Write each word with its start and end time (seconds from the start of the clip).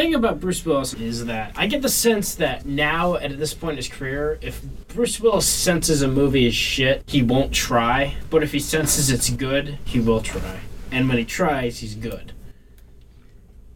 The 0.00 0.06
thing 0.06 0.14
about 0.14 0.40
Bruce 0.40 0.64
Willis 0.64 0.94
is 0.94 1.26
that 1.26 1.52
I 1.56 1.66
get 1.66 1.82
the 1.82 1.90
sense 1.90 2.34
that 2.36 2.64
now, 2.64 3.16
at 3.16 3.38
this 3.38 3.52
point 3.52 3.72
in 3.72 3.76
his 3.76 3.88
career, 3.88 4.38
if 4.40 4.62
Bruce 4.88 5.20
Willis 5.20 5.46
senses 5.46 6.00
a 6.00 6.08
movie 6.08 6.46
is 6.46 6.54
shit, 6.54 7.02
he 7.06 7.20
won't 7.20 7.52
try. 7.52 8.14
But 8.30 8.42
if 8.42 8.50
he 8.50 8.60
senses 8.60 9.10
it's 9.10 9.28
good, 9.28 9.76
he 9.84 10.00
will 10.00 10.22
try. 10.22 10.60
And 10.90 11.06
when 11.06 11.18
he 11.18 11.26
tries, 11.26 11.80
he's 11.80 11.94
good. 11.94 12.32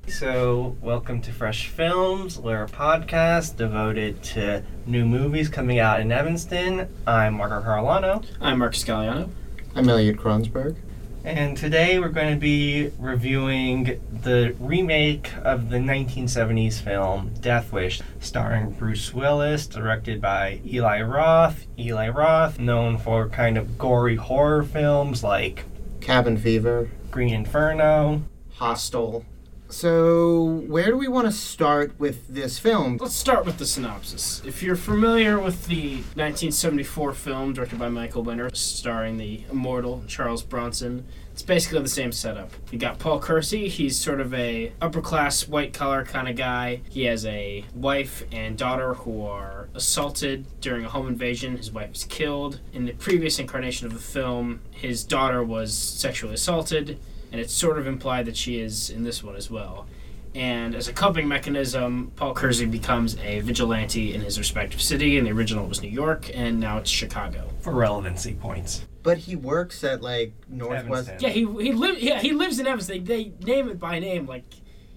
So, 0.07 0.79
welcome 0.81 1.21
to 1.21 1.31
Fresh 1.31 1.69
Films. 1.69 2.39
We're 2.39 2.65
a 2.65 2.69
podcast 2.69 3.59
devoted 3.59 4.23
to 4.23 4.63
new 4.87 5.05
movies 5.05 5.51
coming 5.51 5.79
out 5.79 6.01
in 6.01 6.11
Evanston. 6.11 6.89
I'm 7.07 7.35
Marco 7.35 7.61
Carolano, 7.61 8.25
I'm 8.41 8.61
Mark 8.61 8.73
Scaliano. 8.73 9.29
I'm 9.75 9.87
Elliot 9.91 10.17
Kronsberg. 10.17 10.77
And 11.25 11.57
today 11.57 11.99
we're 11.99 12.11
going 12.11 12.35
to 12.35 12.41
be 12.41 12.91
reviewing 12.99 13.99
the 14.23 14.55
remake 14.61 15.33
of 15.39 15.71
the 15.71 15.79
1970s 15.79 16.81
film 16.81 17.33
Death 17.41 17.73
Wish, 17.73 18.03
starring 18.21 18.73
Bruce 18.73 19.15
Willis, 19.15 19.67
directed 19.67 20.21
by 20.21 20.61
Eli 20.67 21.01
Roth. 21.01 21.67
Eli 21.79 22.11
Roth, 22.11 22.59
known 22.59 22.99
for 22.99 23.31
kind 23.31 23.57
of 23.57 23.79
gory 23.79 24.17
horror 24.17 24.63
films 24.63 25.25
like 25.25 25.65
Cabin 26.03 26.37
Fever, 26.37 26.91
Green 27.11 27.33
Inferno. 27.33 28.23
Hostel. 28.53 29.25
So, 29.71 30.63
where 30.69 30.87
do 30.87 30.97
we 30.97 31.09
want 31.09 31.27
to 31.27 31.33
start 31.33 31.99
with 31.99 32.29
this 32.29 32.59
film? 32.59 32.99
Let's 33.01 33.17
start 33.17 33.45
with 33.45 33.59
the 33.59 33.67
synopsis. 33.67 34.43
If 34.45 34.63
you're 34.63 34.77
familiar 34.77 35.39
with 35.41 35.67
the 35.67 35.97
1974 36.15 37.13
film 37.15 37.53
directed 37.55 37.79
by 37.79 37.89
Michael 37.89 38.23
Winner, 38.23 38.51
starring 38.55 39.17
the 39.17 39.45
immortal 39.51 40.05
Charles 40.07 40.43
Bronson, 40.43 41.07
it's 41.33 41.43
basically 41.43 41.81
the 41.81 41.89
same 41.89 42.13
setup. 42.13 42.53
You 42.71 42.79
got 42.79 43.01
Paul 43.01 43.19
Kersey. 43.19 43.69
He's 43.69 43.99
sort 43.99 44.21
of 44.21 44.33
a 44.33 44.73
upper 44.81 45.01
class, 45.01 45.49
white 45.49 45.73
collar 45.73 46.05
kind 46.05 46.29
of 46.29 46.37
guy. 46.37 46.83
He 46.89 47.07
has 47.07 47.27
a 47.27 47.65
wife 47.75 48.23
and 48.31 48.57
daughter 48.57 48.95
who 48.95 49.27
are 49.27 49.69
assaulted 49.75 50.47
during 50.61 50.85
a 50.85 50.89
home 50.89 51.09
invasion. 51.09 51.57
His 51.57 51.73
wife 51.73 51.93
is 51.93 52.05
killed. 52.05 52.61
In 52.73 52.85
the 52.85 52.93
previous 52.93 53.41
incarnation 53.41 53.89
of 53.89 53.95
the 53.95 53.99
film, 53.99 54.61
his 54.71 55.03
daughter 55.03 55.43
was 55.43 55.77
sexually 55.77 56.35
assaulted, 56.35 57.01
and 57.35 57.41
it's 57.41 57.53
sort 57.53 57.81
of 57.81 57.89
implied 57.89 58.27
that 58.27 58.37
she 58.37 58.61
is 58.61 58.91
in 58.91 59.03
this 59.03 59.21
one 59.21 59.35
as 59.35 59.51
well. 59.51 59.89
And 60.37 60.73
as 60.73 60.87
a 60.87 60.93
coping 60.93 61.27
mechanism, 61.27 62.13
Paul 62.15 62.33
Kersey 62.33 62.65
becomes 62.65 63.17
a 63.19 63.41
vigilante 63.41 64.15
in 64.15 64.21
his 64.21 64.39
respective 64.39 64.81
city. 64.81 65.19
And 65.19 65.27
the 65.27 65.33
original 65.33 65.67
was 65.67 65.83
New 65.83 65.91
York, 65.91 66.31
and 66.33 66.61
now 66.61 66.79
it's 66.79 66.89
Chicago. 66.89 67.51
For 67.59 67.73
relevancy 67.73 68.35
points. 68.35 68.87
But 69.03 69.19
he 69.19 69.35
works 69.35 69.83
at 69.83 70.01
like 70.01 70.33
Northwest. 70.49 71.09
Evanston. 71.09 71.19
Yeah, 71.19 71.31
he 71.31 71.41
he 71.65 71.73
lives. 71.73 72.01
Yeah, 72.01 72.21
he 72.21 72.31
lives 72.31 72.61
in 72.61 72.69
Evanston. 72.69 73.03
They, 73.03 73.31
they 73.31 73.33
name 73.45 73.69
it 73.69 73.81
by 73.81 73.99
name. 73.99 74.27
Like 74.27 74.45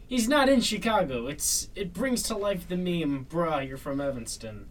he's 0.05 0.27
not 0.27 0.47
in 0.47 0.61
Chicago. 0.61 1.25
It's 1.25 1.69
it 1.73 1.91
brings 1.91 2.21
to 2.23 2.37
life 2.37 2.67
the 2.67 2.77
meme, 2.77 3.25
"Bruh, 3.31 3.67
you're 3.67 3.77
from 3.77 3.99
Evanston." 3.99 4.67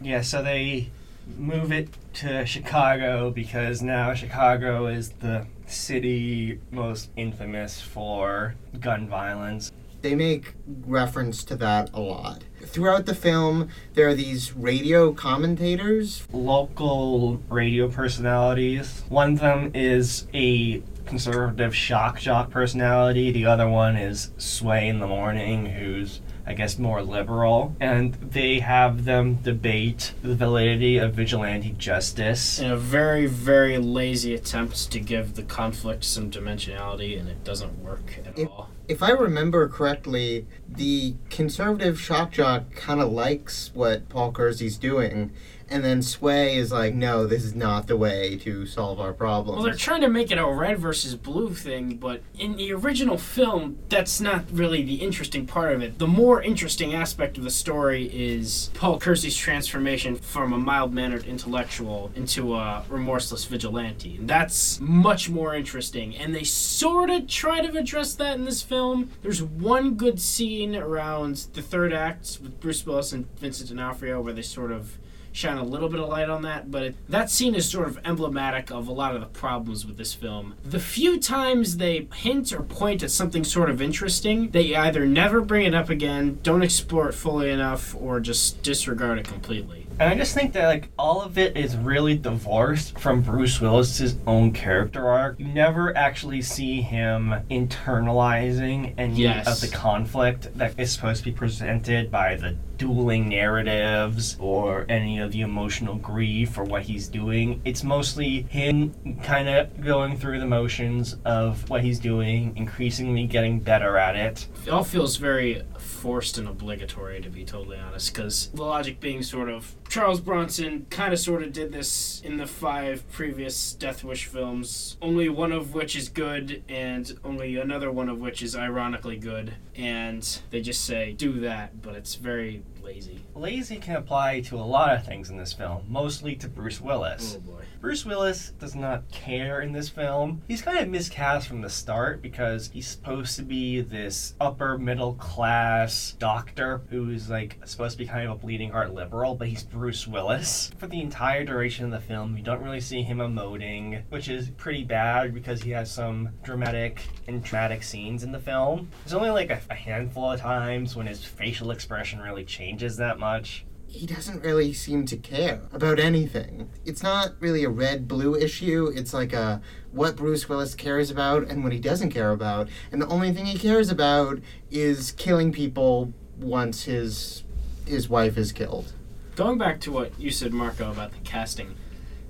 Yeah, 0.00 0.20
so 0.20 0.44
they 0.44 0.90
move 1.36 1.72
it 1.72 1.88
to 2.14 2.46
Chicago 2.46 3.30
because 3.30 3.82
now 3.82 4.14
Chicago 4.14 4.86
is 4.86 5.10
the 5.10 5.46
city 5.66 6.60
most 6.70 7.10
infamous 7.16 7.80
for 7.80 8.54
gun 8.80 9.08
violence. 9.08 9.72
They 10.02 10.14
make 10.14 10.52
reference 10.86 11.44
to 11.44 11.56
that 11.56 11.90
a 11.94 12.00
lot. 12.00 12.44
Throughout 12.62 13.06
the 13.06 13.14
film, 13.14 13.70
there 13.94 14.08
are 14.08 14.14
these 14.14 14.54
radio 14.54 15.12
commentators. 15.12 16.26
Local 16.30 17.36
radio 17.48 17.88
personalities. 17.88 19.02
One 19.08 19.32
of 19.34 19.40
them 19.40 19.70
is 19.74 20.26
a 20.34 20.82
conservative 21.06 21.74
shock 21.74 22.20
jock 22.20 22.50
personality. 22.50 23.30
The 23.30 23.46
other 23.46 23.68
one 23.68 23.96
is 23.96 24.30
Sway 24.36 24.88
in 24.88 24.98
the 24.98 25.06
Morning, 25.06 25.66
who's 25.66 26.20
I 26.46 26.52
guess 26.52 26.78
more 26.78 27.02
liberal, 27.02 27.74
and 27.80 28.14
they 28.14 28.60
have 28.60 29.04
them 29.06 29.36
debate 29.36 30.12
the 30.22 30.34
validity 30.34 30.98
of 30.98 31.14
vigilante 31.14 31.74
justice. 31.78 32.58
In 32.58 32.70
a 32.70 32.76
very 32.76 33.26
very 33.26 33.78
lazy 33.78 34.34
attempt 34.34 34.90
to 34.92 35.00
give 35.00 35.34
the 35.34 35.42
conflict 35.42 36.04
some 36.04 36.30
dimensionality, 36.30 37.18
and 37.18 37.28
it 37.28 37.44
doesn't 37.44 37.82
work 37.82 38.20
at 38.26 38.38
It- 38.38 38.48
all. 38.48 38.68
If 38.86 39.02
I 39.02 39.10
remember 39.12 39.66
correctly, 39.68 40.44
the 40.68 41.14
conservative 41.30 41.98
shock 41.98 42.32
jock 42.32 42.74
kind 42.74 43.00
of 43.00 43.10
likes 43.10 43.70
what 43.72 44.10
Paul 44.10 44.30
Kersey's 44.30 44.76
doing, 44.76 45.30
and 45.68 45.84
then 45.84 46.02
Sway 46.02 46.56
is 46.56 46.72
like, 46.72 46.94
no, 46.94 47.26
this 47.26 47.44
is 47.44 47.54
not 47.54 47.86
the 47.86 47.96
way 47.96 48.36
to 48.38 48.66
solve 48.66 49.00
our 49.00 49.12
problem. 49.12 49.56
Well, 49.56 49.64
they're 49.64 49.74
trying 49.74 50.02
to 50.02 50.08
make 50.08 50.30
it 50.30 50.38
a 50.38 50.46
red 50.46 50.78
versus 50.78 51.14
blue 51.14 51.54
thing, 51.54 51.96
but 51.96 52.22
in 52.38 52.56
the 52.56 52.72
original 52.72 53.18
film, 53.18 53.78
that's 53.88 54.20
not 54.20 54.44
really 54.52 54.82
the 54.82 54.96
interesting 54.96 55.46
part 55.46 55.72
of 55.72 55.82
it. 55.82 55.98
The 55.98 56.06
more 56.06 56.42
interesting 56.42 56.94
aspect 56.94 57.38
of 57.38 57.44
the 57.44 57.50
story 57.50 58.10
is 58.12 58.70
Paul 58.74 58.98
Kersey's 58.98 59.36
transformation 59.36 60.16
from 60.16 60.52
a 60.52 60.58
mild 60.58 60.92
mannered 60.92 61.24
intellectual 61.24 62.12
into 62.14 62.54
a 62.54 62.84
remorseless 62.88 63.44
vigilante. 63.44 64.16
And 64.16 64.28
that's 64.28 64.80
much 64.80 65.28
more 65.28 65.54
interesting. 65.54 66.14
And 66.16 66.34
they 66.34 66.44
sort 66.44 67.10
of 67.10 67.26
try 67.26 67.60
to 67.60 67.76
address 67.78 68.14
that 68.14 68.36
in 68.36 68.44
this 68.44 68.62
film. 68.62 69.10
There's 69.22 69.42
one 69.42 69.94
good 69.94 70.20
scene 70.20 70.76
around 70.76 71.46
the 71.54 71.62
third 71.62 71.92
act 71.92 72.38
with 72.42 72.60
Bruce 72.60 72.84
Willis 72.86 73.12
and 73.12 73.26
Vincent 73.38 73.70
D'Onofrio 73.70 74.20
where 74.20 74.32
they 74.32 74.42
sort 74.42 74.72
of 74.72 74.98
shine 75.32 75.53
a 75.58 75.62
little 75.64 75.88
bit 75.88 76.00
of 76.00 76.08
light 76.08 76.28
on 76.28 76.42
that, 76.42 76.70
but 76.70 76.82
it, 76.82 76.94
that 77.08 77.30
scene 77.30 77.54
is 77.54 77.68
sort 77.68 77.86
of 77.88 77.98
emblematic 78.04 78.70
of 78.70 78.88
a 78.88 78.92
lot 78.92 79.14
of 79.14 79.20
the 79.20 79.26
problems 79.26 79.86
with 79.86 79.96
this 79.96 80.14
film. 80.14 80.54
The 80.64 80.80
few 80.80 81.18
times 81.20 81.76
they 81.78 82.08
hint 82.14 82.52
or 82.52 82.62
point 82.62 83.02
at 83.02 83.10
something 83.10 83.44
sort 83.44 83.70
of 83.70 83.80
interesting, 83.82 84.50
they 84.50 84.74
either 84.74 85.06
never 85.06 85.40
bring 85.40 85.66
it 85.66 85.74
up 85.74 85.88
again, 85.90 86.38
don't 86.42 86.62
explore 86.62 87.08
it 87.08 87.14
fully 87.14 87.50
enough, 87.50 87.94
or 87.98 88.20
just 88.20 88.62
disregard 88.62 89.18
it 89.18 89.26
completely. 89.26 89.86
And 90.00 90.12
I 90.12 90.16
just 90.16 90.34
think 90.34 90.52
that 90.54 90.66
like 90.66 90.88
all 90.98 91.22
of 91.22 91.38
it 91.38 91.56
is 91.56 91.76
really 91.76 92.16
divorced 92.18 92.98
from 92.98 93.22
Bruce 93.22 93.60
Willis's 93.60 94.16
own 94.26 94.50
character 94.50 95.08
arc. 95.08 95.38
You 95.38 95.46
never 95.46 95.96
actually 95.96 96.42
see 96.42 96.80
him 96.82 97.32
internalizing 97.48 98.94
any 98.98 99.14
Yes. 99.22 99.46
of 99.46 99.60
the 99.70 99.74
conflict 99.76 100.48
that 100.58 100.78
is 100.78 100.90
supposed 100.92 101.20
to 101.20 101.30
be 101.30 101.32
presented 101.36 102.10
by 102.10 102.34
the 102.34 102.56
dueling 102.76 103.28
narratives 103.28 104.36
or 104.38 104.86
any 104.88 105.18
of 105.18 105.32
the 105.32 105.40
emotional 105.40 105.96
grief 105.96 106.58
or 106.58 106.64
what 106.64 106.82
he's 106.82 107.08
doing. 107.08 107.60
It's 107.64 107.82
mostly 107.82 108.42
him 108.42 108.94
kind 109.22 109.48
of 109.48 109.80
going 109.80 110.16
through 110.16 110.40
the 110.40 110.46
motions 110.46 111.16
of 111.24 111.68
what 111.68 111.82
he's 111.82 111.98
doing, 111.98 112.56
increasingly 112.56 113.26
getting 113.26 113.60
better 113.60 113.96
at 113.96 114.16
it. 114.16 114.48
It 114.66 114.70
all 114.70 114.84
feels 114.84 115.16
very 115.16 115.62
forced 115.78 116.38
and 116.38 116.48
obligatory, 116.48 117.20
to 117.20 117.30
be 117.30 117.44
totally 117.44 117.78
honest, 117.78 118.12
because 118.12 118.48
the 118.48 118.62
logic 118.62 119.00
being 119.00 119.22
sort 119.22 119.48
of 119.48 119.74
Charles 119.88 120.20
Bronson 120.20 120.86
kind 120.90 121.12
of 121.12 121.18
sort 121.18 121.42
of 121.42 121.52
did 121.52 121.72
this 121.72 122.20
in 122.24 122.36
the 122.36 122.46
five 122.46 123.08
previous 123.12 123.72
Death 123.74 124.04
Wish 124.04 124.26
films, 124.26 124.96
only 125.00 125.28
one 125.28 125.52
of 125.52 125.74
which 125.74 125.96
is 125.96 126.08
good, 126.08 126.62
and 126.68 127.18
only 127.24 127.56
another 127.56 127.90
one 127.90 128.08
of 128.08 128.18
which 128.18 128.42
is 128.42 128.56
ironically 128.56 129.16
good, 129.16 129.54
and 129.76 130.40
they 130.50 130.60
just 130.60 130.84
say, 130.84 131.12
do 131.12 131.40
that, 131.40 131.80
but 131.80 131.94
it's 131.94 132.16
very 132.16 132.62
lazy. 132.84 133.18
Lazy 133.34 133.76
can 133.76 133.96
apply 133.96 134.40
to 134.42 134.56
a 134.56 134.62
lot 134.62 134.94
of 134.94 135.04
things 135.04 135.30
in 135.30 135.36
this 135.36 135.52
film, 135.52 135.84
mostly 135.88 136.36
to 136.36 136.48
Bruce 136.48 136.80
Willis. 136.80 137.38
Oh 137.38 137.40
boy. 137.40 137.62
Bruce 137.84 138.06
Willis 138.06 138.52
does 138.58 138.74
not 138.74 139.06
care 139.10 139.60
in 139.60 139.70
this 139.70 139.90
film. 139.90 140.40
He's 140.48 140.62
kind 140.62 140.78
of 140.78 140.88
miscast 140.88 141.46
from 141.46 141.60
the 141.60 141.68
start 141.68 142.22
because 142.22 142.70
he's 142.72 142.86
supposed 142.86 143.36
to 143.36 143.42
be 143.42 143.82
this 143.82 144.32
upper 144.40 144.78
middle 144.78 145.12
class 145.16 146.16
doctor 146.18 146.80
who's 146.88 147.28
like 147.28 147.58
supposed 147.66 147.98
to 147.98 148.04
be 148.04 148.08
kind 148.08 148.26
of 148.26 148.30
a 148.32 148.38
bleeding 148.40 148.70
heart 148.70 148.94
liberal, 148.94 149.34
but 149.34 149.48
he's 149.48 149.64
Bruce 149.64 150.08
Willis. 150.08 150.70
For 150.78 150.86
the 150.86 151.02
entire 151.02 151.44
duration 151.44 151.84
of 151.84 151.90
the 151.90 152.00
film, 152.00 152.38
you 152.38 152.42
don't 152.42 152.62
really 152.62 152.80
see 152.80 153.02
him 153.02 153.18
emoting, 153.18 154.02
which 154.08 154.30
is 154.30 154.48
pretty 154.48 154.84
bad 154.84 155.34
because 155.34 155.60
he 155.60 155.72
has 155.72 155.92
some 155.92 156.30
dramatic 156.42 157.06
and 157.28 157.44
traumatic 157.44 157.82
scenes 157.82 158.24
in 158.24 158.32
the 158.32 158.40
film. 158.40 158.88
There's 159.04 159.12
only 159.12 159.28
like 159.28 159.50
a, 159.50 159.60
a 159.68 159.74
handful 159.74 160.32
of 160.32 160.40
times 160.40 160.96
when 160.96 161.06
his 161.06 161.22
facial 161.22 161.70
expression 161.70 162.22
really 162.22 162.46
changes 162.46 162.96
that 162.96 163.18
much. 163.18 163.66
He 163.94 164.06
doesn't 164.06 164.42
really 164.42 164.72
seem 164.72 165.06
to 165.06 165.16
care 165.16 165.60
about 165.72 166.00
anything. 166.00 166.68
It's 166.84 167.02
not 167.02 167.34
really 167.38 167.62
a 167.62 167.68
red 167.68 168.08
blue 168.08 168.34
issue. 168.34 168.90
It's 168.92 169.14
like 169.14 169.32
a 169.32 169.62
what 169.92 170.16
Bruce 170.16 170.48
Willis 170.48 170.74
cares 170.74 171.12
about 171.12 171.48
and 171.48 171.62
what 171.62 171.72
he 171.72 171.78
doesn't 171.78 172.10
care 172.10 172.32
about. 172.32 172.68
And 172.90 173.00
the 173.00 173.06
only 173.06 173.32
thing 173.32 173.46
he 173.46 173.56
cares 173.56 173.90
about 173.90 174.40
is 174.68 175.12
killing 175.12 175.52
people 175.52 176.12
once 176.38 176.84
his 176.84 177.44
his 177.86 178.08
wife 178.08 178.36
is 178.36 178.50
killed. 178.50 178.92
Going 179.36 179.58
back 179.58 179.80
to 179.82 179.92
what 179.92 180.18
you 180.18 180.30
said, 180.30 180.52
Marco, 180.52 180.90
about 180.90 181.12
the 181.12 181.18
casting, 181.18 181.76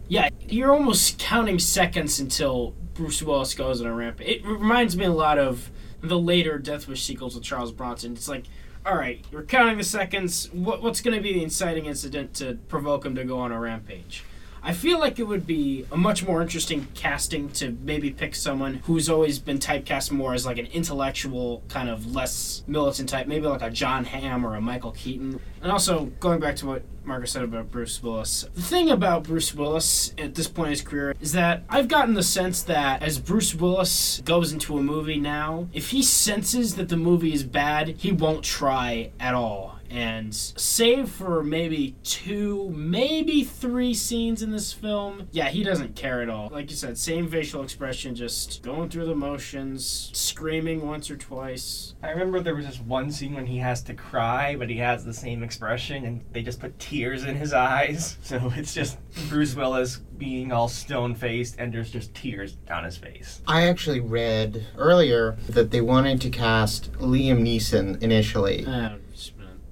yeah, 0.06 0.28
you're 0.40 0.72
almost 0.72 1.18
counting 1.18 1.58
seconds 1.58 2.20
until 2.20 2.74
Bruce 2.92 3.22
Willis 3.22 3.54
goes 3.54 3.80
on 3.80 3.86
a 3.86 3.94
ramp. 3.94 4.20
It 4.20 4.44
reminds 4.44 4.98
me 4.98 5.06
a 5.06 5.12
lot 5.12 5.38
of 5.38 5.70
the 6.02 6.18
later 6.18 6.58
Death 6.58 6.86
Wish 6.86 7.02
sequels 7.02 7.34
with 7.34 7.44
Charles 7.44 7.72
Bronson. 7.72 8.12
It's 8.12 8.28
like, 8.28 8.44
all 8.86 8.96
right, 8.96 9.24
we're 9.32 9.44
counting 9.44 9.78
the 9.78 9.84
seconds. 9.84 10.52
What, 10.52 10.82
what's 10.82 11.00
going 11.00 11.16
to 11.16 11.22
be 11.22 11.32
the 11.32 11.42
inciting 11.42 11.86
incident 11.86 12.34
to 12.34 12.58
provoke 12.68 13.06
him 13.06 13.14
to 13.14 13.24
go 13.24 13.38
on 13.38 13.50
a 13.50 13.58
rampage? 13.58 14.24
I 14.66 14.72
feel 14.72 14.98
like 14.98 15.18
it 15.18 15.24
would 15.24 15.46
be 15.46 15.84
a 15.92 15.96
much 15.96 16.26
more 16.26 16.40
interesting 16.40 16.88
casting 16.94 17.50
to 17.50 17.76
maybe 17.82 18.10
pick 18.10 18.34
someone 18.34 18.76
who's 18.84 19.10
always 19.10 19.38
been 19.38 19.58
typecast 19.58 20.10
more 20.10 20.32
as 20.32 20.46
like 20.46 20.56
an 20.56 20.64
intellectual, 20.66 21.62
kind 21.68 21.90
of 21.90 22.14
less 22.14 22.64
militant 22.66 23.10
type, 23.10 23.26
maybe 23.26 23.46
like 23.46 23.60
a 23.60 23.68
Jon 23.68 24.06
Hamm 24.06 24.42
or 24.42 24.54
a 24.54 24.62
Michael 24.62 24.92
Keaton. 24.92 25.38
And 25.60 25.70
also, 25.70 26.06
going 26.18 26.40
back 26.40 26.56
to 26.56 26.66
what 26.66 26.82
Margaret 27.04 27.28
said 27.28 27.42
about 27.42 27.70
Bruce 27.70 28.02
Willis, 28.02 28.46
the 28.54 28.62
thing 28.62 28.88
about 28.88 29.24
Bruce 29.24 29.54
Willis 29.54 30.14
at 30.16 30.34
this 30.34 30.48
point 30.48 30.68
in 30.68 30.70
his 30.70 30.82
career 30.82 31.14
is 31.20 31.32
that 31.32 31.64
I've 31.68 31.88
gotten 31.88 32.14
the 32.14 32.22
sense 32.22 32.62
that 32.62 33.02
as 33.02 33.18
Bruce 33.18 33.54
Willis 33.54 34.22
goes 34.24 34.50
into 34.50 34.78
a 34.78 34.82
movie 34.82 35.20
now, 35.20 35.68
if 35.74 35.90
he 35.90 36.02
senses 36.02 36.76
that 36.76 36.88
the 36.88 36.96
movie 36.96 37.34
is 37.34 37.44
bad, 37.44 37.88
he 37.98 38.12
won't 38.12 38.42
try 38.42 39.10
at 39.20 39.34
all 39.34 39.73
and 39.94 40.34
save 40.34 41.08
for 41.08 41.42
maybe 41.44 41.94
two, 42.02 42.68
maybe 42.70 43.44
three 43.44 43.94
scenes 43.94 44.42
in 44.42 44.50
this 44.50 44.72
film, 44.72 45.28
yeah, 45.30 45.48
he 45.48 45.62
doesn't 45.62 45.94
care 45.94 46.20
at 46.20 46.28
all. 46.28 46.48
Like 46.52 46.68
you 46.70 46.76
said, 46.76 46.98
same 46.98 47.28
facial 47.28 47.62
expression, 47.62 48.14
just 48.16 48.62
going 48.62 48.88
through 48.90 49.06
the 49.06 49.14
motions, 49.14 50.10
screaming 50.12 50.84
once 50.86 51.10
or 51.10 51.16
twice. 51.16 51.94
I 52.02 52.10
remember 52.10 52.40
there 52.40 52.56
was 52.56 52.66
this 52.66 52.80
one 52.80 53.10
scene 53.12 53.34
when 53.34 53.46
he 53.46 53.58
has 53.58 53.82
to 53.84 53.94
cry, 53.94 54.56
but 54.56 54.68
he 54.68 54.78
has 54.78 55.04
the 55.04 55.14
same 55.14 55.42
expression, 55.44 56.04
and 56.04 56.24
they 56.32 56.42
just 56.42 56.58
put 56.60 56.76
tears 56.78 57.24
in 57.24 57.36
his 57.36 57.52
eyes. 57.52 58.18
So 58.24 58.52
it's 58.56 58.74
just 58.74 58.98
Bruce 59.28 59.54
Willis 59.54 59.98
being 60.18 60.50
all 60.50 60.66
stone 60.68 61.14
faced, 61.14 61.56
and 61.58 61.72
there's 61.72 61.90
just 61.90 62.14
tears 62.14 62.54
down 62.66 62.84
his 62.84 62.96
face. 62.96 63.42
I 63.46 63.68
actually 63.68 64.00
read 64.00 64.66
earlier 64.76 65.36
that 65.50 65.70
they 65.70 65.80
wanted 65.82 66.20
to 66.22 66.30
cast 66.30 66.90
Liam 66.94 67.42
Neeson 67.42 68.02
initially. 68.02 68.64
Uh, 68.66 68.88
just- 68.90 69.03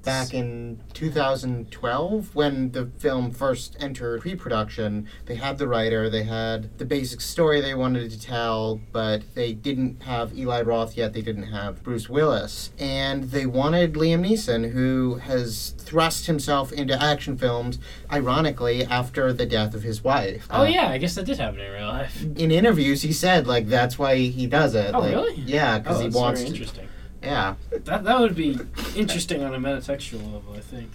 Back 0.05 0.35
in 0.35 0.81
2012, 0.95 2.35
when 2.35 2.73
the 2.73 2.87
film 2.99 3.31
first 3.31 3.77
entered 3.81 4.21
pre 4.21 4.35
production, 4.35 5.07
they 5.27 5.37
had 5.37 5.59
the 5.59 5.69
writer, 5.69 6.11
they 6.11 6.25
had 6.25 6.77
the 6.79 6.85
basic 6.85 7.21
story 7.21 7.61
they 7.61 7.75
wanted 7.75 8.11
to 8.11 8.21
tell, 8.21 8.81
but 8.93 9.23
they 9.35 9.53
didn't 9.53 10.03
have 10.03 10.37
Eli 10.37 10.63
Roth 10.63 10.97
yet, 10.97 11.13
they 11.13 11.23
didn't 11.23 11.45
have 11.53 11.83
Bruce 11.83 12.09
Willis. 12.09 12.71
And 12.79 13.25
they 13.31 13.47
wanted 13.47 13.95
Liam 13.95 14.27
Neeson, 14.29 14.73
who 14.73 15.17
has 15.17 15.75
thrust 15.79 16.27
himself 16.27 16.73
into 16.73 17.01
action 17.01 17.37
films, 17.37 17.79
ironically, 18.13 18.85
after 18.85 19.33
the 19.33 19.47
death 19.47 19.75
of 19.75 19.83
his 19.83 20.03
wife. 20.03 20.47
Oh 20.51 20.63
Uh, 20.63 20.65
yeah, 20.65 20.89
I 20.89 20.99
guess 20.99 21.15
that 21.15 21.27
did 21.27 21.39
happen 21.39 21.61
in 21.61 21.71
real 21.73 21.87
life. 21.89 22.23
in 22.23 22.51
interviews 22.51 23.03
he 23.03 23.13
said 23.13 23.47
like 23.47 23.67
that's 23.69 23.99
why 23.99 24.17
he 24.17 24.47
does 24.47 24.75
it 24.75 24.95
Oh, 24.95 25.01
like, 25.01 25.15
really? 25.15 25.35
yeah 25.43 25.79
because 25.79 25.99
Oh, 25.99 26.03
he 26.03 26.09
wants 26.09 26.41
very 26.41 26.51
to 26.53 26.57
interesting. 26.57 26.89
Yeah 27.23 27.55
That 27.85 28.05
that 28.05 28.21
would 28.21 28.35
be 28.35 28.59
interesting 28.97 29.43
on 29.43 29.55
a 29.55 29.59
metatextual 29.59 30.23
level, 30.33 30.55
I 30.57 30.61
think. 30.61 30.91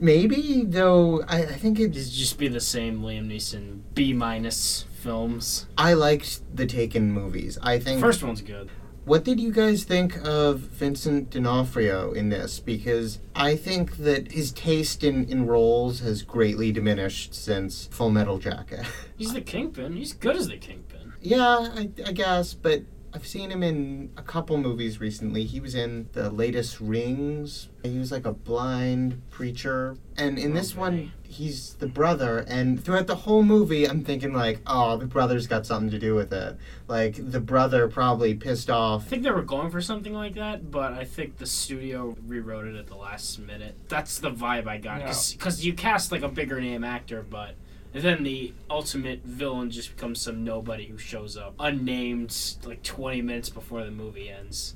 maybe 0.00 0.64
though 0.66 1.22
I, 1.28 1.38
I 1.42 1.52
think 1.62 1.78
It'd 1.80 1.92
just 1.94 2.38
be 2.38 2.48
the 2.48 2.60
same 2.60 3.00
Liam 3.02 3.26
Neeson 3.28 3.80
B 3.94 4.12
minus 4.12 4.84
films. 5.02 5.66
i 5.76 5.92
liked 5.94 6.40
the 6.56 6.66
taken 6.66 7.10
movies 7.12 7.58
i 7.62 7.78
think 7.78 8.00
First 8.00 8.22
one's 8.22 8.40
good. 8.40 8.70
what 9.04 9.24
did 9.24 9.40
you 9.40 9.50
guys 9.52 9.82
think 9.84 10.16
of 10.24 10.60
vincent 10.60 11.30
d'onofrio 11.30 12.12
in 12.12 12.28
this 12.28 12.60
because 12.60 13.18
i 13.34 13.56
think 13.56 13.96
that 13.96 14.30
his 14.32 14.52
taste 14.52 15.02
in, 15.02 15.24
in 15.28 15.46
roles 15.46 16.00
has 16.00 16.22
greatly 16.22 16.70
diminished 16.70 17.34
since 17.34 17.86
full 17.90 18.10
metal 18.10 18.38
jacket 18.38 18.84
He's 19.16 19.32
the 19.34 19.40
kingpin. 19.40 19.96
He's 19.96 20.12
good 20.12 20.36
as 20.36 20.46
the 20.48 20.56
kingpin. 20.56 21.12
yeah 21.20 21.68
I, 21.80 21.90
I 22.06 22.12
guess 22.12 22.54
but 22.54 22.82
I've 23.14 23.26
seen 23.26 23.50
him 23.50 23.62
in 23.62 24.10
a 24.16 24.22
couple 24.22 24.56
movies 24.56 24.98
recently. 24.98 25.44
He 25.44 25.60
was 25.60 25.74
in 25.74 26.08
the 26.12 26.30
latest 26.30 26.80
Rings. 26.80 27.68
He 27.82 27.98
was 27.98 28.10
like 28.10 28.24
a 28.24 28.32
blind 28.32 29.20
preacher. 29.28 29.96
And 30.16 30.38
in 30.38 30.54
this 30.54 30.72
Okay. 30.72 30.80
one, 30.80 31.12
he's 31.22 31.74
the 31.74 31.86
brother. 31.86 32.38
And 32.48 32.82
throughout 32.82 33.06
the 33.08 33.16
whole 33.16 33.42
movie, 33.42 33.86
I'm 33.86 34.02
thinking, 34.02 34.32
like, 34.32 34.60
oh, 34.66 34.96
the 34.96 35.04
brother's 35.04 35.46
got 35.46 35.66
something 35.66 35.90
to 35.90 35.98
do 35.98 36.14
with 36.14 36.32
it. 36.32 36.56
Like, 36.88 37.16
the 37.30 37.40
brother 37.40 37.86
probably 37.86 38.34
pissed 38.34 38.70
off. 38.70 39.02
I 39.06 39.08
think 39.10 39.24
they 39.24 39.30
were 39.30 39.42
going 39.42 39.70
for 39.70 39.82
something 39.82 40.14
like 40.14 40.34
that, 40.36 40.70
but 40.70 40.94
I 40.94 41.04
think 41.04 41.36
the 41.36 41.46
studio 41.46 42.16
rewrote 42.26 42.66
it 42.66 42.76
at 42.76 42.86
the 42.86 42.96
last 42.96 43.38
minute. 43.38 43.76
That's 43.88 44.18
the 44.20 44.30
vibe 44.30 44.66
I 44.66 44.78
got. 44.78 45.00
Because 45.32 45.66
you 45.66 45.74
cast 45.74 46.12
like 46.12 46.22
a 46.22 46.28
bigger 46.28 46.60
name 46.62 46.82
actor, 46.82 47.22
but 47.28 47.56
then 47.92 48.22
the 48.22 48.52
ultimate 48.70 49.22
villain 49.24 49.70
just 49.70 49.94
becomes 49.94 50.20
some 50.20 50.44
nobody 50.44 50.86
who 50.86 50.96
shows 50.98 51.36
up 51.36 51.54
unnamed 51.58 52.34
like 52.64 52.82
20 52.82 53.20
minutes 53.22 53.48
before 53.50 53.84
the 53.84 53.90
movie 53.90 54.30
ends. 54.30 54.74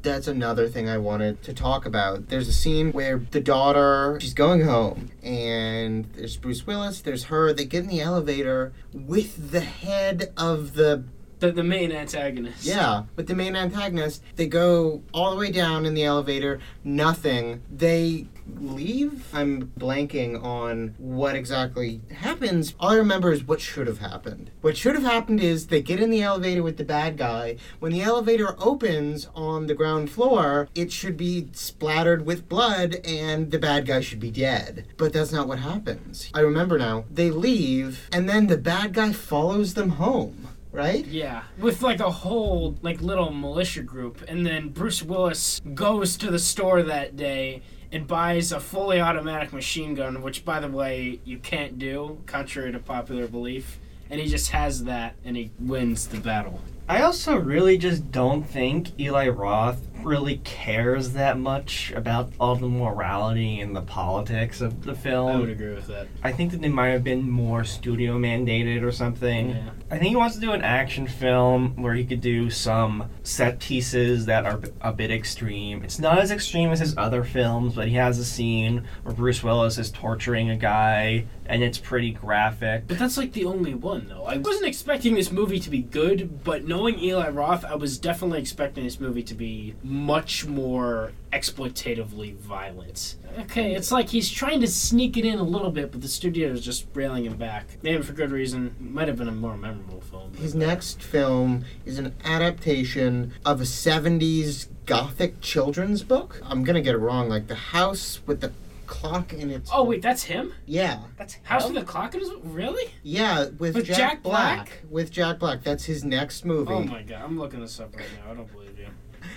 That's 0.00 0.28
another 0.28 0.68
thing 0.68 0.88
I 0.88 0.96
wanted 0.96 1.42
to 1.42 1.52
talk 1.52 1.84
about. 1.84 2.28
There's 2.28 2.46
a 2.48 2.52
scene 2.52 2.92
where 2.92 3.18
the 3.32 3.40
daughter, 3.40 4.16
she's 4.20 4.32
going 4.32 4.62
home, 4.62 5.10
and 5.22 6.04
there's 6.14 6.36
Bruce 6.36 6.66
Willis, 6.66 7.00
there's 7.00 7.24
her. 7.24 7.52
They 7.52 7.64
get 7.64 7.82
in 7.82 7.90
the 7.90 8.00
elevator 8.00 8.72
with 8.94 9.50
the 9.50 9.60
head 9.60 10.32
of 10.36 10.74
the 10.74 11.02
The, 11.40 11.50
the 11.50 11.64
main 11.64 11.90
antagonist. 11.90 12.64
Yeah, 12.64 13.04
with 13.16 13.26
the 13.26 13.34
main 13.34 13.56
antagonist, 13.56 14.22
they 14.36 14.46
go 14.46 15.02
all 15.12 15.32
the 15.32 15.36
way 15.36 15.50
down 15.50 15.84
in 15.84 15.94
the 15.94 16.04
elevator, 16.04 16.60
nothing. 16.84 17.60
They 17.70 18.28
leave. 18.60 19.28
I'm 19.32 19.72
blanking 19.78 20.42
on 20.42 20.94
what 20.98 21.34
exactly 21.34 22.00
happens. 22.12 22.74
All 22.80 22.90
I 22.90 22.96
remember 22.96 23.32
is 23.32 23.44
what 23.44 23.60
should 23.60 23.86
have 23.86 23.98
happened. 23.98 24.50
What 24.60 24.76
should 24.76 24.94
have 24.94 25.04
happened 25.04 25.40
is 25.40 25.66
they 25.66 25.82
get 25.82 26.00
in 26.00 26.10
the 26.10 26.22
elevator 26.22 26.62
with 26.62 26.76
the 26.76 26.84
bad 26.84 27.16
guy. 27.16 27.56
When 27.78 27.92
the 27.92 28.02
elevator 28.02 28.56
opens 28.58 29.28
on 29.34 29.66
the 29.66 29.74
ground 29.74 30.10
floor, 30.10 30.68
it 30.74 30.92
should 30.92 31.16
be 31.16 31.48
splattered 31.52 32.26
with 32.26 32.48
blood 32.48 32.96
and 33.04 33.50
the 33.50 33.58
bad 33.58 33.86
guy 33.86 34.00
should 34.00 34.20
be 34.20 34.30
dead. 34.30 34.86
But 34.96 35.12
that's 35.12 35.32
not 35.32 35.48
what 35.48 35.58
happens. 35.58 36.30
I 36.34 36.40
remember 36.40 36.78
now. 36.78 37.04
They 37.10 37.30
leave, 37.30 38.08
and 38.12 38.28
then 38.28 38.46
the 38.46 38.56
bad 38.56 38.92
guy 38.94 39.12
follows 39.12 39.74
them 39.74 39.90
home. 39.90 40.48
Right? 40.70 41.06
Yeah, 41.06 41.44
with 41.58 41.82
like 41.82 41.98
a 41.98 42.10
whole 42.10 42.76
like 42.82 43.00
little 43.00 43.32
militia 43.32 43.82
group, 43.82 44.22
and 44.28 44.46
then 44.46 44.68
Bruce 44.68 45.02
Willis 45.02 45.60
goes 45.74 46.16
to 46.18 46.30
the 46.30 46.38
store 46.38 46.82
that 46.82 47.16
day 47.16 47.62
and 47.90 48.06
buys 48.06 48.52
a 48.52 48.60
fully 48.60 49.00
automatic 49.00 49.52
machine 49.52 49.94
gun, 49.94 50.22
which 50.22 50.44
by 50.44 50.60
the 50.60 50.68
way 50.68 51.20
you 51.24 51.38
can't 51.38 51.78
do, 51.78 52.18
contrary 52.26 52.72
to 52.72 52.78
popular 52.78 53.26
belief. 53.26 53.78
And 54.10 54.20
he 54.20 54.26
just 54.26 54.50
has 54.50 54.84
that, 54.84 55.16
and 55.24 55.36
he 55.36 55.50
wins 55.58 56.08
the 56.08 56.18
battle. 56.18 56.60
I 56.88 57.02
also 57.02 57.36
really 57.36 57.76
just 57.76 58.10
don't 58.10 58.42
think 58.44 58.98
Eli 58.98 59.28
Roth 59.28 59.86
really 60.02 60.38
cares 60.38 61.12
that 61.12 61.38
much 61.38 61.92
about 61.92 62.32
all 62.38 62.56
the 62.56 62.68
morality 62.68 63.60
and 63.60 63.74
the 63.74 63.82
politics 63.82 64.60
of 64.60 64.84
the 64.84 64.94
film. 64.94 65.28
I 65.28 65.40
would 65.40 65.50
agree 65.50 65.74
with 65.74 65.86
that. 65.88 66.06
I 66.22 66.32
think 66.32 66.52
that 66.52 66.62
they 66.62 66.68
might 66.68 66.88
have 66.88 67.04
been 67.04 67.28
more 67.28 67.64
studio 67.64 68.18
mandated 68.18 68.82
or 68.82 68.92
something. 68.92 69.50
Yeah. 69.50 69.70
I 69.90 69.98
think 69.98 70.10
he 70.10 70.16
wants 70.16 70.36
to 70.36 70.40
do 70.40 70.52
an 70.52 70.62
action 70.62 71.06
film 71.06 71.82
where 71.82 71.94
he 71.94 72.04
could 72.04 72.20
do 72.20 72.48
some 72.48 73.10
set 73.22 73.58
pieces 73.58 74.26
that 74.26 74.46
are 74.46 74.60
a 74.80 74.92
bit 74.92 75.10
extreme. 75.10 75.82
It's 75.82 75.98
not 75.98 76.18
as 76.18 76.30
extreme 76.30 76.70
as 76.70 76.80
his 76.80 76.96
other 76.96 77.24
films, 77.24 77.74
but 77.74 77.88
he 77.88 77.94
has 77.94 78.18
a 78.18 78.24
scene 78.24 78.86
where 79.02 79.14
Bruce 79.14 79.42
Willis 79.42 79.78
is 79.78 79.90
torturing 79.90 80.50
a 80.50 80.56
guy, 80.56 81.24
and 81.46 81.62
it's 81.62 81.78
pretty 81.78 82.12
graphic. 82.12 82.86
But 82.86 82.98
that's 82.98 83.16
like 83.16 83.32
the 83.32 83.46
only 83.46 83.74
one, 83.74 84.08
though. 84.08 84.24
I 84.24 84.36
wasn't 84.36 84.66
expecting 84.66 85.14
this 85.14 85.32
movie 85.32 85.58
to 85.60 85.70
be 85.70 85.82
good, 85.82 86.44
but 86.44 86.64
knowing 86.78 87.02
Eli 87.02 87.28
Roth, 87.28 87.64
I 87.64 87.74
was 87.74 87.98
definitely 87.98 88.38
expecting 88.38 88.84
this 88.84 89.00
movie 89.00 89.24
to 89.24 89.34
be 89.34 89.74
much 89.82 90.46
more 90.46 91.10
exploitatively 91.32 92.36
violent. 92.36 93.16
Okay, 93.40 93.74
it's 93.74 93.90
like 93.90 94.10
he's 94.10 94.30
trying 94.30 94.60
to 94.60 94.68
sneak 94.68 95.16
it 95.16 95.24
in 95.24 95.40
a 95.40 95.42
little 95.42 95.72
bit, 95.72 95.90
but 95.90 96.02
the 96.02 96.08
studio 96.08 96.50
is 96.50 96.64
just 96.64 96.86
railing 96.94 97.24
him 97.24 97.36
back. 97.36 97.78
Maybe 97.82 98.00
for 98.04 98.12
good 98.12 98.30
reason. 98.30 98.76
Might 98.78 99.08
have 99.08 99.16
been 99.16 99.26
a 99.26 99.32
more 99.32 99.56
memorable 99.56 100.00
film. 100.02 100.34
His 100.34 100.54
next 100.54 101.02
film 101.02 101.64
is 101.84 101.98
an 101.98 102.14
adaptation 102.24 103.32
of 103.44 103.60
a 103.60 103.64
70s 103.64 104.68
gothic 104.86 105.40
children's 105.40 106.04
book. 106.04 106.40
I'm 106.44 106.62
gonna 106.62 106.80
get 106.80 106.94
it 106.94 106.98
wrong, 106.98 107.28
like 107.28 107.48
The 107.48 107.56
House 107.56 108.20
with 108.24 108.40
the 108.40 108.52
Clock 108.88 109.32
in 109.32 109.50
its. 109.50 109.70
Oh 109.72 109.84
wait, 109.84 110.02
that's 110.02 110.24
him. 110.24 110.52
Yeah. 110.66 111.02
That's 111.16 111.34
House 111.44 111.64
with 111.66 111.74
the 111.74 111.84
Clock 111.84 112.14
in 112.14 112.20
his 112.20 112.30
really? 112.42 112.90
Yeah, 113.04 113.44
with, 113.58 113.74
With 113.76 113.86
Jack, 113.86 113.96
Jack 113.96 114.22
Black. 114.22 114.56
Black? 114.56 114.82
With 114.90 115.10
Jack 115.12 115.38
Black. 115.38 115.62
That's 115.62 115.84
his 115.84 116.04
next 116.04 116.44
movie. 116.44 116.72
Oh 116.72 116.82
my 116.82 117.02
god, 117.02 117.22
I'm 117.22 117.38
looking 117.38 117.60
this 117.60 117.78
up 117.78 117.94
right 117.94 118.06
now. 118.24 118.32
I 118.32 118.34
don't 118.34 118.50
believe 118.52 118.76
you. 118.78 118.88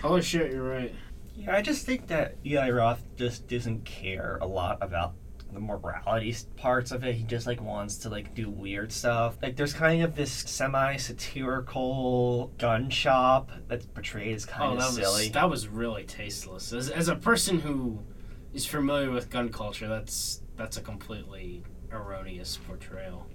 Holy 0.01 0.21
shit, 0.21 0.51
you're 0.51 0.63
right. 0.63 0.93
Yeah, 1.35 1.55
I 1.55 1.61
just 1.61 1.85
think 1.85 2.07
that 2.07 2.35
Eli 2.45 2.69
Roth 2.71 3.03
just 3.15 3.47
doesn't 3.47 3.85
care 3.85 4.37
a 4.41 4.47
lot 4.47 4.77
about 4.81 5.13
the 5.53 5.59
morality 5.59 6.29
s- 6.31 6.47
parts 6.55 6.91
of 6.91 7.03
it. 7.03 7.13
He 7.15 7.23
just 7.25 7.45
like 7.45 7.61
wants 7.61 7.97
to 7.97 8.09
like 8.09 8.33
do 8.33 8.49
weird 8.49 8.91
stuff. 8.91 9.37
Like 9.41 9.55
there's 9.57 9.73
kind 9.73 10.01
of 10.03 10.15
this 10.15 10.31
semi-satirical 11.31 12.51
gun 12.57 12.89
shop 12.89 13.51
that's 13.67 13.85
portrayed 13.85 14.35
as 14.35 14.45
kind 14.45 14.71
Oh, 14.71 14.73
of 14.73 14.79
that 14.95 15.03
silly. 15.03 15.23
was 15.25 15.31
that 15.31 15.49
was 15.49 15.67
really 15.67 16.03
tasteless. 16.03 16.71
As, 16.73 16.89
as 16.89 17.07
a 17.09 17.15
person 17.15 17.59
who 17.59 17.99
is 18.53 18.65
familiar 18.65 19.11
with 19.11 19.29
gun 19.29 19.49
culture, 19.49 19.87
that's 19.87 20.41
that's 20.55 20.77
a 20.77 20.81
completely 20.81 21.63
erroneous 21.91 22.57
portrayal. 22.67 23.27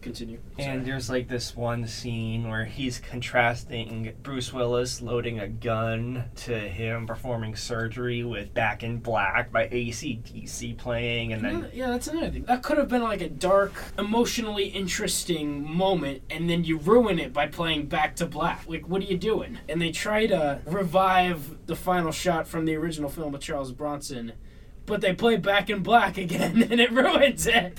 Continue. 0.00 0.38
And 0.58 0.86
there's 0.86 1.10
like 1.10 1.26
this 1.26 1.56
one 1.56 1.84
scene 1.88 2.48
where 2.48 2.64
he's 2.64 3.00
contrasting 3.00 4.14
Bruce 4.22 4.52
Willis 4.52 5.02
loading 5.02 5.40
a 5.40 5.48
gun 5.48 6.26
to 6.36 6.56
him 6.56 7.04
performing 7.04 7.56
surgery 7.56 8.22
with 8.22 8.54
Back 8.54 8.84
in 8.84 8.98
Black 8.98 9.50
by 9.50 9.68
AC/DC 9.72 10.78
playing, 10.78 11.32
and 11.32 11.44
then 11.44 11.60
Yeah, 11.60 11.68
yeah, 11.72 11.90
that's 11.90 12.06
another 12.06 12.30
thing. 12.30 12.44
That 12.44 12.62
could 12.62 12.78
have 12.78 12.88
been 12.88 13.02
like 13.02 13.20
a 13.22 13.28
dark, 13.28 13.72
emotionally 13.98 14.66
interesting 14.66 15.68
moment, 15.68 16.22
and 16.30 16.48
then 16.48 16.62
you 16.62 16.78
ruin 16.78 17.18
it 17.18 17.32
by 17.32 17.48
playing 17.48 17.86
Back 17.86 18.14
to 18.16 18.26
Black. 18.26 18.68
Like, 18.68 18.88
what 18.88 19.02
are 19.02 19.06
you 19.06 19.18
doing? 19.18 19.58
And 19.68 19.82
they 19.82 19.90
try 19.90 20.28
to 20.28 20.60
revive 20.64 21.66
the 21.66 21.74
final 21.74 22.12
shot 22.12 22.46
from 22.46 22.66
the 22.66 22.76
original 22.76 23.10
film 23.10 23.32
with 23.32 23.42
Charles 23.42 23.72
Bronson, 23.72 24.34
but 24.88 25.00
they 25.00 25.12
play 25.12 25.36
Back 25.36 25.70
in 25.70 25.82
Black 25.82 26.18
again, 26.18 26.62
and 26.70 26.80
it 26.80 26.90
ruins 26.90 27.46
it. 27.46 27.78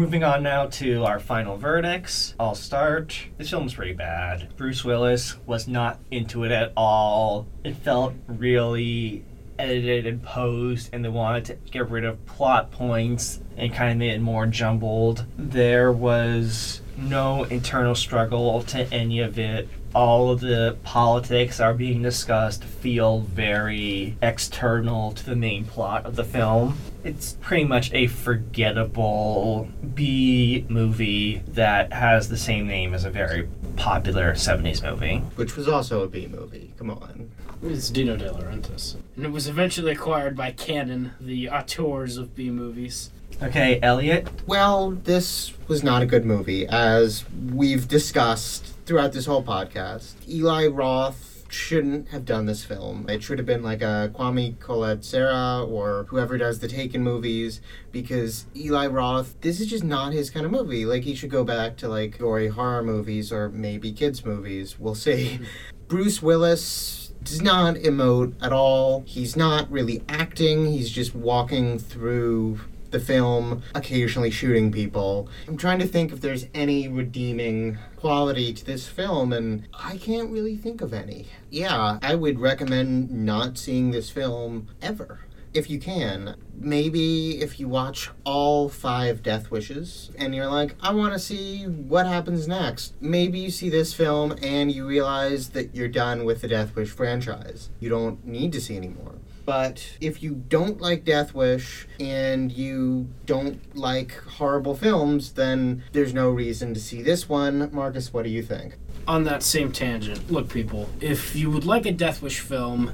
Moving 0.00 0.24
on 0.24 0.42
now 0.42 0.64
to 0.64 1.04
our 1.04 1.20
final 1.20 1.58
verdicts. 1.58 2.34
I'll 2.40 2.54
start. 2.54 3.26
This 3.36 3.50
film's 3.50 3.74
pretty 3.74 3.92
bad. 3.92 4.48
Bruce 4.56 4.82
Willis 4.82 5.36
was 5.44 5.68
not 5.68 5.98
into 6.10 6.44
it 6.44 6.52
at 6.52 6.72
all. 6.74 7.46
It 7.64 7.76
felt 7.76 8.14
really 8.26 9.26
edited 9.58 10.06
and 10.06 10.22
posed, 10.22 10.88
and 10.94 11.04
they 11.04 11.10
wanted 11.10 11.44
to 11.44 11.54
get 11.70 11.90
rid 11.90 12.06
of 12.06 12.24
plot 12.24 12.70
points 12.70 13.40
and 13.58 13.74
kind 13.74 13.92
of 13.92 13.98
made 13.98 14.14
it 14.14 14.22
more 14.22 14.46
jumbled. 14.46 15.26
There 15.36 15.92
was 15.92 16.80
no 16.96 17.44
internal 17.44 17.94
struggle 17.94 18.62
to 18.62 18.90
any 18.90 19.20
of 19.20 19.38
it. 19.38 19.68
All 19.94 20.30
of 20.30 20.40
the 20.40 20.78
politics 20.82 21.60
are 21.60 21.74
being 21.74 22.00
discussed 22.00 22.64
feel 22.64 23.20
very 23.20 24.16
external 24.22 25.12
to 25.12 25.26
the 25.26 25.36
main 25.36 25.66
plot 25.66 26.06
of 26.06 26.16
the 26.16 26.24
film. 26.24 26.78
It's 27.02 27.34
pretty 27.40 27.64
much 27.64 27.92
a 27.92 28.06
forgettable 28.08 29.68
B 29.94 30.66
movie 30.68 31.42
that 31.48 31.92
has 31.92 32.28
the 32.28 32.36
same 32.36 32.66
name 32.66 32.94
as 32.94 33.04
a 33.04 33.10
very 33.10 33.48
popular 33.76 34.34
70s 34.34 34.82
movie. 34.82 35.18
Which 35.36 35.56
was 35.56 35.68
also 35.68 36.02
a 36.02 36.08
B 36.08 36.26
movie. 36.26 36.72
Come 36.78 36.90
on. 36.90 37.30
It's 37.62 37.90
Dino 37.90 38.16
De 38.16 38.28
Laurentiis. 38.30 38.96
And 39.16 39.24
it 39.24 39.30
was 39.30 39.48
eventually 39.48 39.92
acquired 39.92 40.36
by 40.36 40.50
Cannon, 40.52 41.12
the 41.20 41.48
auteurs 41.48 42.16
of 42.16 42.34
B 42.34 42.50
movies. 42.50 43.10
Okay, 43.42 43.78
Elliot, 43.82 44.28
Well, 44.46 44.90
this 44.90 45.52
was 45.66 45.82
not 45.82 46.02
a 46.02 46.06
good 46.06 46.26
movie, 46.26 46.66
as 46.66 47.24
we've 47.50 47.88
discussed 47.88 48.74
throughout 48.84 49.12
this 49.12 49.24
whole 49.24 49.42
podcast. 49.42 50.14
Eli 50.28 50.66
Roth 50.66 51.39
shouldn't 51.52 52.08
have 52.08 52.24
done 52.24 52.46
this 52.46 52.64
film. 52.64 53.08
It 53.08 53.22
should 53.22 53.38
have 53.38 53.46
been 53.46 53.62
like 53.62 53.82
a 53.82 54.10
Jaume 54.14 54.58
Collet-Serra 54.58 55.64
or 55.64 56.04
whoever 56.08 56.38
does 56.38 56.60
the 56.60 56.68
Taken 56.68 57.02
movies, 57.02 57.60
because 57.92 58.46
Eli 58.54 58.86
Roth, 58.86 59.40
this 59.40 59.60
is 59.60 59.66
just 59.66 59.84
not 59.84 60.12
his 60.12 60.30
kind 60.30 60.46
of 60.46 60.52
movie. 60.52 60.84
Like, 60.84 61.02
he 61.02 61.14
should 61.14 61.30
go 61.30 61.44
back 61.44 61.76
to 61.78 61.88
like 61.88 62.18
gory 62.18 62.48
horror 62.48 62.82
movies 62.82 63.32
or 63.32 63.48
maybe 63.48 63.92
kids' 63.92 64.24
movies. 64.24 64.78
We'll 64.78 64.94
see. 64.94 65.40
Bruce 65.88 66.22
Willis 66.22 67.12
does 67.24 67.42
not 67.42 67.74
emote 67.74 68.34
at 68.40 68.52
all. 68.52 69.02
He's 69.06 69.36
not 69.36 69.70
really 69.70 70.02
acting. 70.08 70.66
He's 70.66 70.90
just 70.90 71.14
walking 71.14 71.78
through 71.78 72.60
the 72.90 73.00
film, 73.00 73.62
occasionally 73.74 74.30
shooting 74.30 74.72
people. 74.72 75.28
I'm 75.48 75.56
trying 75.56 75.78
to 75.80 75.86
think 75.86 76.12
if 76.12 76.20
there's 76.20 76.46
any 76.54 76.88
redeeming 76.88 77.78
quality 77.96 78.52
to 78.52 78.64
this 78.64 78.88
film, 78.88 79.32
and 79.32 79.66
I 79.74 79.96
can't 79.96 80.30
really 80.30 80.56
think 80.56 80.80
of 80.80 80.92
any. 80.92 81.26
Yeah, 81.50 81.98
I 82.02 82.14
would 82.14 82.38
recommend 82.38 83.10
not 83.10 83.58
seeing 83.58 83.90
this 83.90 84.10
film 84.10 84.68
ever. 84.80 85.20
If 85.52 85.68
you 85.68 85.80
can, 85.80 86.36
maybe 86.54 87.40
if 87.40 87.58
you 87.58 87.66
watch 87.66 88.08
all 88.24 88.68
five 88.68 89.20
Death 89.20 89.50
Wishes 89.50 90.12
and 90.16 90.32
you're 90.32 90.46
like, 90.46 90.76
I 90.80 90.94
want 90.94 91.12
to 91.12 91.18
see 91.18 91.64
what 91.64 92.06
happens 92.06 92.46
next, 92.46 92.94
maybe 93.00 93.40
you 93.40 93.50
see 93.50 93.68
this 93.68 93.92
film 93.92 94.36
and 94.42 94.70
you 94.70 94.86
realize 94.86 95.48
that 95.48 95.74
you're 95.74 95.88
done 95.88 96.24
with 96.24 96.42
the 96.42 96.46
Death 96.46 96.76
Wish 96.76 96.90
franchise. 96.90 97.70
You 97.80 97.88
don't 97.88 98.24
need 98.24 98.52
to 98.52 98.60
see 98.60 98.76
anymore. 98.76 99.16
But 99.44 99.96
if 100.00 100.22
you 100.22 100.34
don't 100.48 100.80
like 100.80 101.04
Death 101.04 101.34
Wish 101.34 101.86
and 101.98 102.52
you 102.52 103.08
don't 103.26 103.60
like 103.76 104.14
horrible 104.14 104.74
films, 104.74 105.32
then 105.32 105.82
there's 105.92 106.14
no 106.14 106.30
reason 106.30 106.74
to 106.74 106.80
see 106.80 107.02
this 107.02 107.28
one. 107.28 107.70
Marcus, 107.72 108.12
what 108.12 108.24
do 108.24 108.30
you 108.30 108.42
think? 108.42 108.76
on 109.06 109.24
that 109.24 109.42
same 109.42 109.72
tangent, 109.72 110.30
look, 110.30 110.48
people, 110.48 110.88
if 111.00 111.34
you 111.34 111.50
would 111.50 111.64
like 111.64 111.84
a 111.84 111.90
Death 111.90 112.22
Wish 112.22 112.38
film 112.38 112.92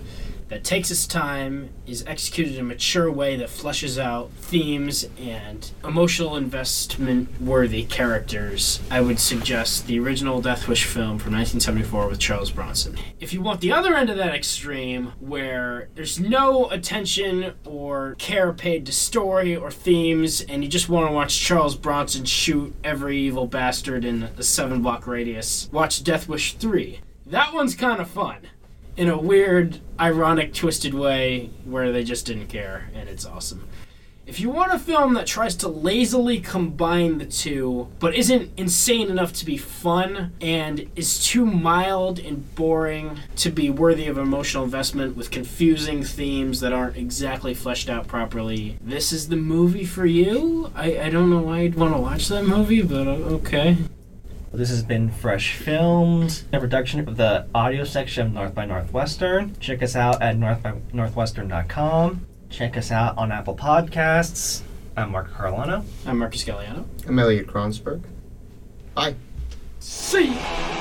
that 0.48 0.64
takes 0.64 0.90
its 0.90 1.06
time, 1.06 1.70
is 1.86 2.04
executed 2.06 2.54
in 2.54 2.60
a 2.60 2.64
mature 2.64 3.10
way 3.10 3.36
that 3.36 3.48
fleshes 3.48 4.00
out 4.00 4.30
themes 4.32 5.06
and 5.18 5.70
emotional 5.84 6.36
investment 6.36 7.40
worthy 7.40 7.84
characters, 7.84 8.80
I 8.90 9.00
would 9.00 9.18
suggest 9.18 9.86
the 9.86 9.98
original 9.98 10.40
Death 10.40 10.68
Wish 10.68 10.84
film 10.84 11.18
from 11.18 11.32
1974 11.32 12.08
with 12.08 12.18
Charles 12.18 12.50
Bronson. 12.50 12.96
If 13.18 13.32
you 13.32 13.42
want 13.42 13.60
the 13.60 13.72
other 13.72 13.94
end 13.94 14.10
of 14.10 14.16
that 14.18 14.34
extreme, 14.34 15.12
where 15.18 15.88
there's 15.94 16.20
no 16.20 16.70
attention 16.70 17.54
or 17.64 18.14
care 18.18 18.52
paid 18.52 18.86
to 18.86 18.92
story 18.92 19.56
or 19.56 19.70
themes, 19.70 20.40
and 20.42 20.62
you 20.62 20.70
just 20.70 20.88
want 20.88 21.08
to 21.08 21.12
watch 21.12 21.40
Charles 21.40 21.76
Bronson 21.76 22.24
shoot 22.24 22.74
every 22.84 23.18
evil 23.18 23.46
bastard 23.46 24.04
in 24.04 24.24
a 24.36 24.42
seven 24.42 24.82
block 24.82 25.06
radius, 25.06 25.68
watch 25.72 26.04
Death 26.04 26.28
Wish 26.28 26.54
3. 26.54 27.00
That 27.26 27.52
one's 27.52 27.74
kind 27.74 28.00
of 28.00 28.08
fun 28.08 28.38
in 28.96 29.08
a 29.08 29.18
weird, 29.18 29.80
ironic, 30.00 30.54
twisted 30.54 30.94
way 30.94 31.50
where 31.64 31.92
they 31.92 32.04
just 32.04 32.26
didn't 32.26 32.48
care, 32.48 32.90
and 32.94 33.08
it's 33.08 33.26
awesome. 33.26 33.68
If 34.26 34.40
you 34.40 34.50
want 34.50 34.74
a 34.74 34.78
film 34.80 35.14
that 35.14 35.28
tries 35.28 35.54
to 35.56 35.68
lazily 35.68 36.40
combine 36.40 37.18
the 37.18 37.26
two, 37.26 37.86
but 38.00 38.12
isn't 38.16 38.50
insane 38.56 39.08
enough 39.08 39.32
to 39.34 39.44
be 39.44 39.56
fun, 39.56 40.32
and 40.40 40.90
is 40.96 41.24
too 41.24 41.46
mild 41.46 42.18
and 42.18 42.52
boring 42.56 43.20
to 43.36 43.50
be 43.50 43.70
worthy 43.70 44.08
of 44.08 44.18
emotional 44.18 44.64
investment 44.64 45.16
with 45.16 45.30
confusing 45.30 46.02
themes 46.02 46.58
that 46.58 46.72
aren't 46.72 46.96
exactly 46.96 47.54
fleshed 47.54 47.88
out 47.88 48.08
properly, 48.08 48.78
this 48.82 49.12
is 49.12 49.28
the 49.28 49.36
movie 49.36 49.84
for 49.84 50.06
you? 50.06 50.72
I, 50.74 50.98
I 51.02 51.10
don't 51.10 51.30
know 51.30 51.42
why 51.42 51.58
I'd 51.58 51.76
want 51.76 51.94
to 51.94 52.00
watch 52.00 52.26
that 52.26 52.46
movie, 52.46 52.82
but 52.82 53.06
uh, 53.06 53.36
okay. 53.36 53.76
This 54.52 54.70
has 54.70 54.82
been 54.82 55.10
Fresh 55.10 55.56
Films, 55.56 56.44
a 56.52 56.58
production 56.60 57.06
of 57.06 57.16
the 57.16 57.46
audio 57.54 57.84
section 57.84 58.28
of 58.28 58.32
North 58.32 58.54
by 58.54 58.64
Northwestern. 58.64 59.54
Check 59.60 59.82
us 59.82 59.94
out 59.94 60.22
at 60.22 60.36
northbynorthwestern.com. 60.36 62.26
Check 62.48 62.76
us 62.76 62.90
out 62.90 63.18
on 63.18 63.32
Apple 63.32 63.56
Podcasts. 63.56 64.62
I'm 64.96 65.10
Mark 65.12 65.30
Carolano. 65.32 65.84
I'm 66.06 66.18
Marcus 66.18 66.44
Galliano. 66.44 66.86
I'm 67.06 67.18
Elliot 67.18 67.46
Kronsberg. 67.48 68.02
Bye. 68.94 69.16
See 69.78 70.28
ya! 70.28 70.75